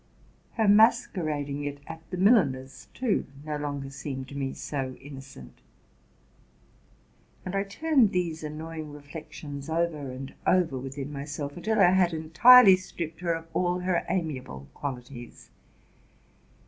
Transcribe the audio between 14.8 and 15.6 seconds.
ties.